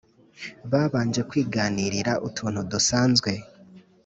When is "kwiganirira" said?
1.29-2.13